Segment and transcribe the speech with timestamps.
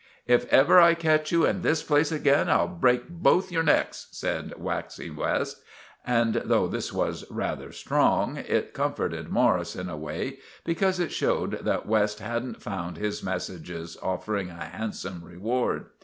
[0.25, 4.51] "If ever I catch you in this place again, I'll break both your necks," said
[4.57, 5.61] Waxy West;
[6.03, 11.59] and though this was rather strong, it comforted Morris in a way, becorse it showed
[11.65, 15.85] that West hadn't found his messages offering a handsome reward.